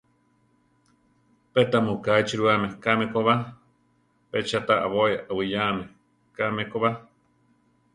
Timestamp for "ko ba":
3.13-3.35, 6.71-6.91